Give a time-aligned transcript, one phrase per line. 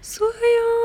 [0.00, 0.77] 所有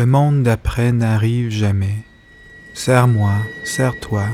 [0.00, 2.06] Le monde d'après n'arrive jamais.
[2.72, 4.24] Serre-moi, serre-toi,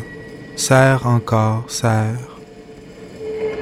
[0.54, 2.38] serre encore, serre.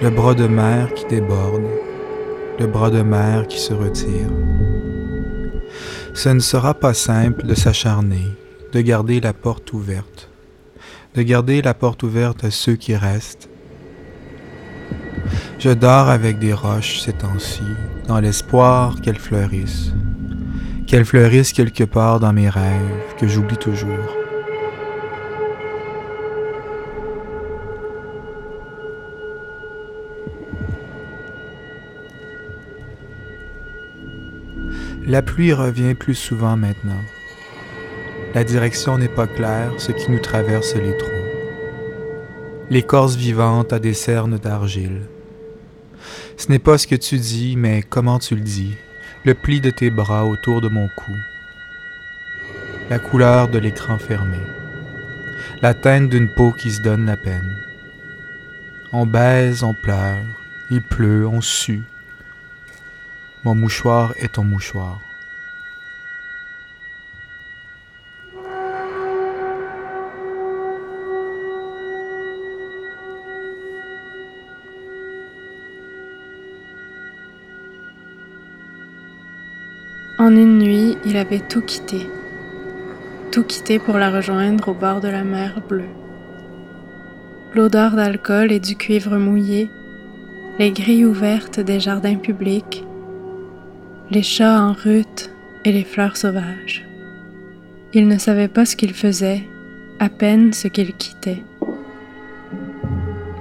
[0.02, 1.64] Le bras de mer qui déborde,
[2.60, 4.28] le bras de mer qui se retire.
[6.12, 8.26] Ce ne sera pas simple de s'acharner,
[8.74, 10.28] de garder la porte ouverte,
[11.14, 13.48] de garder la porte ouverte à ceux qui restent.
[15.58, 17.62] Je dors avec des roches ces temps-ci,
[18.08, 19.94] dans l'espoir qu'elles fleurissent
[20.94, 24.16] qu'elles fleurissent quelque part dans mes rêves que j'oublie toujours.
[35.04, 36.92] La pluie revient plus souvent maintenant.
[38.36, 41.10] La direction n'est pas claire, ce qui nous traverse les troncs.
[42.70, 45.00] L'écorce vivante a des cernes d'argile.
[46.36, 48.76] Ce n'est pas ce que tu dis, mais comment tu le dis,
[49.24, 51.16] le pli de tes bras autour de mon cou,
[52.90, 54.40] la couleur de l'écran fermé,
[55.62, 57.56] la teinte d'une peau qui se donne la peine.
[58.92, 60.22] On baise, on pleure,
[60.70, 61.84] il pleut, on sue.
[63.44, 65.00] Mon mouchoir est ton mouchoir.
[80.24, 82.08] En une nuit, il avait tout quitté.
[83.30, 85.90] Tout quitté pour la rejoindre au bord de la mer bleue.
[87.54, 89.68] L'odeur d'alcool et du cuivre mouillé,
[90.58, 92.86] les grilles ouvertes des jardins publics,
[94.10, 95.30] les chats en rut
[95.66, 96.88] et les fleurs sauvages.
[97.92, 99.42] Il ne savait pas ce qu'il faisait,
[99.98, 101.42] à peine ce qu'il quittait.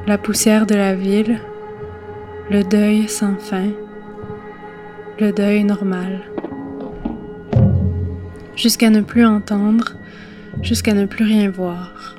[0.06, 1.40] La poussière de la ville,
[2.52, 3.70] le deuil sans fin,
[5.18, 6.33] le deuil normal
[8.56, 9.94] jusqu'à ne plus entendre,
[10.62, 12.16] jusqu'à ne plus rien voir.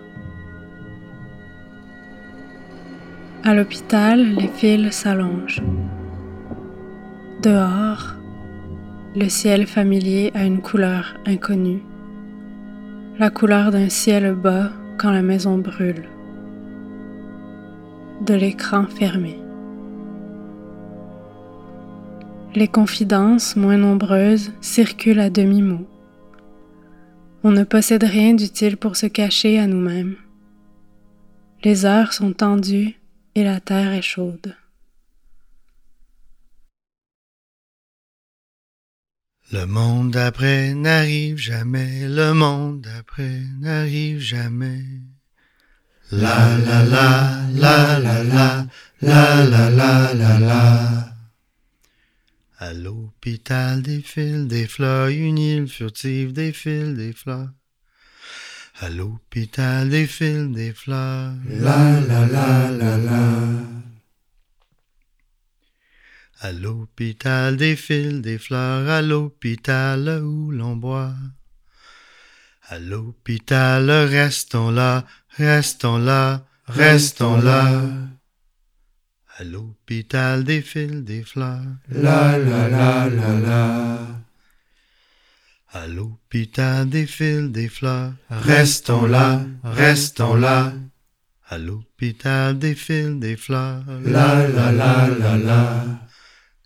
[3.42, 5.62] À l'hôpital, les fils s'allongent.
[7.42, 8.14] Dehors,
[9.14, 11.82] le ciel familier a une couleur inconnue,
[13.18, 16.08] la couleur d'un ciel bas quand la maison brûle,
[18.24, 19.38] de l'écran fermé.
[22.54, 25.86] Les confidences moins nombreuses circulent à demi-mot.
[27.46, 30.16] On ne possède rien d'utile pour se cacher à nous-mêmes.
[31.62, 32.98] Les heures sont tendues
[33.34, 34.56] et la terre est chaude.
[39.52, 44.82] Le monde d'après n'arrive jamais, le monde d'après n'arrive jamais.
[46.10, 48.66] La la la la la la
[49.02, 51.13] la la la la la.
[52.64, 57.50] À l'hôpital défilent des fleurs, une île furtive défile des fleurs.
[58.80, 61.34] À l'hôpital défilent des fleurs.
[61.46, 63.18] La la la la la.
[66.40, 71.12] À l'hôpital défilent des fleurs, à l'hôpital où l'on boit.
[72.62, 75.04] À l'hôpital restons là,
[75.36, 77.82] restons là, restons là.
[79.36, 81.60] À l'hôpital défilent des fleurs.
[81.90, 83.98] La la la la la.
[85.72, 88.12] À l'hôpital défilent des fleurs.
[88.30, 90.72] Restons là, restons là.
[91.48, 93.82] À l'hôpital défilent des fleurs.
[94.04, 95.84] La la la la la.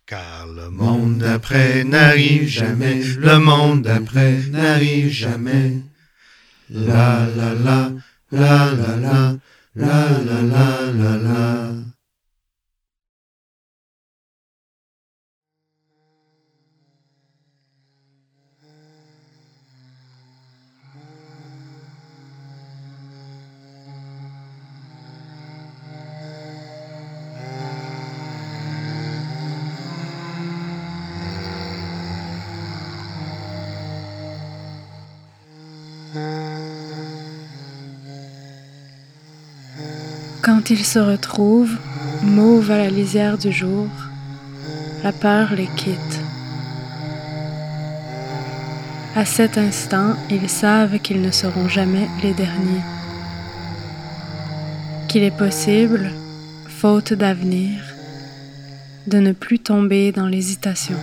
[0.04, 5.78] Car le monde d'après n'arrive jamais, le monde d'après n'arrive jamais.
[6.68, 7.92] La la la,
[8.30, 9.36] la la la,
[9.74, 11.72] la la la la la.
[40.48, 41.76] Quand ils se retrouvent,
[42.22, 43.86] mauves à la lisière du jour,
[45.04, 46.20] la peur les quitte.
[49.14, 52.80] À cet instant, ils savent qu'ils ne seront jamais les derniers,
[55.06, 56.10] qu'il est possible,
[56.66, 57.82] faute d'avenir,
[59.06, 60.96] de ne plus tomber dans l'hésitation,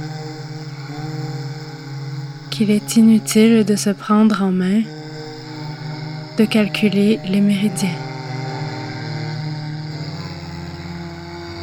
[2.50, 4.82] qu'il est inutile de se prendre en main,
[6.40, 8.05] de calculer les méridiens.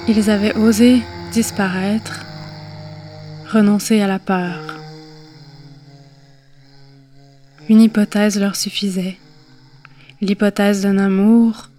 [0.08, 1.00] Ils avaient osé
[1.32, 2.24] disparaître,
[3.52, 4.58] renoncer à la peur.
[7.68, 9.16] Une hypothèse leur suffisait,
[10.20, 11.70] l'hypothèse d'un amour,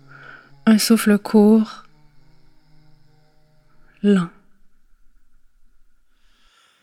[0.65, 1.83] un souffle court,
[4.03, 4.29] lent.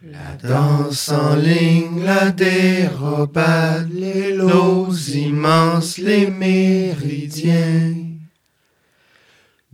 [0.02, 8.10] La danse en ligne, la dérobade, les lots immenses, les méridiens.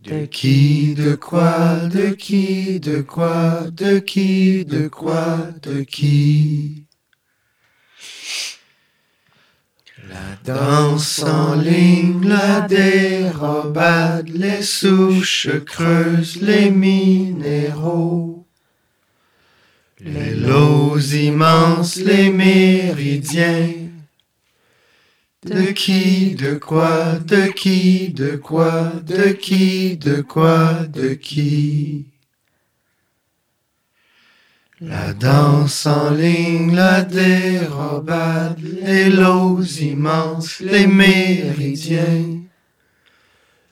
[0.07, 6.85] De qui, de quoi, de qui, de quoi, de qui, de quoi, de qui?
[10.09, 18.47] La danse en ligne, la dérobade, les souches creuses, les minéraux.
[19.99, 23.86] Les lots immenses, les méridiens.
[25.47, 32.07] De qui, de quoi, de qui, de quoi, de qui, de quoi, de qui?
[34.81, 42.43] La danse en ligne, la dérobade, les lots immenses, les méridiens.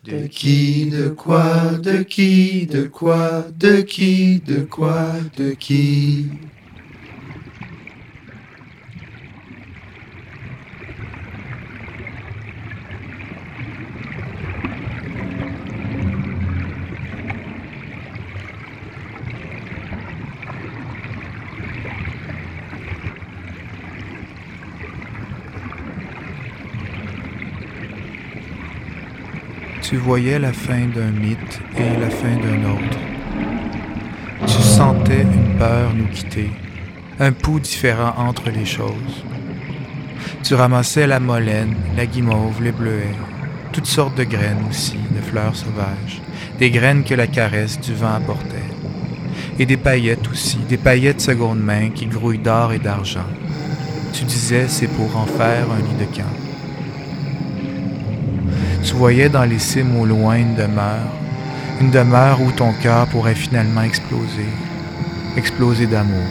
[0.04, 6.28] De qui, de quoi, de qui, de quoi, de qui, de quoi, de qui?
[29.86, 32.98] Tu voyais la fin d'un mythe et la fin d'un autre.
[34.46, 36.48] Tu sentais une peur nous quitter,
[37.20, 39.22] un pouls différent entre les choses.
[40.42, 43.14] Tu ramassais la molène, la guimauve, les bleuets,
[43.72, 46.22] toutes sortes de graines aussi, de fleurs sauvages,
[46.58, 48.70] des graines que la caresse du vent apportait,
[49.58, 53.28] et des paillettes aussi, des paillettes seconde main qui grouillent d'or et d'argent.
[54.14, 56.53] Tu disais c'est pour en faire un lit de camp.
[58.84, 61.10] Tu voyais dans les cimes au loin une demeure,
[61.80, 64.46] une demeure où ton cœur pourrait finalement exploser,
[65.38, 66.28] exploser d'amour.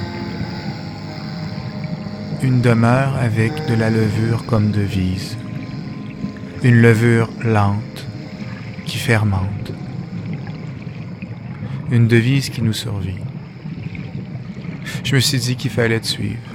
[2.43, 5.35] Une demeure avec de la levure comme devise,
[6.63, 8.05] une levure lente
[8.85, 9.73] qui fermente,
[11.89, 13.19] une devise qui nous survit.
[15.03, 16.52] Je me suis dit qu'il fallait te suivre.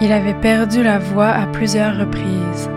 [0.00, 2.70] Il avait perdu la voix à plusieurs reprises.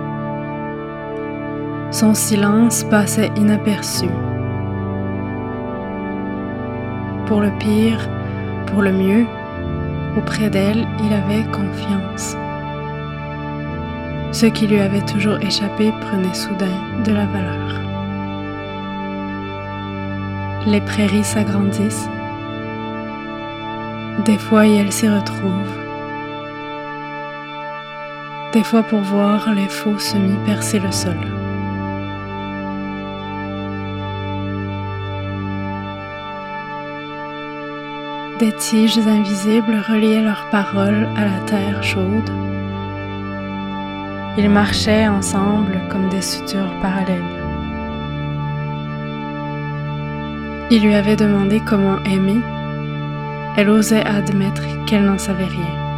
[1.91, 4.07] Son silence passait inaperçu.
[7.27, 8.09] Pour le pire,
[8.65, 9.25] pour le mieux,
[10.17, 12.35] auprès d'elle, il avait confiance.
[14.31, 17.81] Ce qui lui avait toujours échappé prenait soudain de la valeur.
[20.65, 22.09] Les prairies s'agrandissent.
[24.25, 25.80] Des fois, et elles s'y retrouvent
[28.53, 31.17] des fois pour voir les faux semis percer le sol.
[38.39, 42.31] Des tiges invisibles reliaient leurs paroles à la terre chaude.
[44.37, 47.21] Ils marchaient ensemble comme des sutures parallèles.
[50.71, 52.41] Il lui avait demandé comment aimer.
[53.57, 55.90] Elle osait admettre qu'elle n'en savait rien.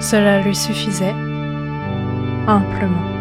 [0.00, 1.14] Cela lui suffisait
[2.46, 3.15] amplement.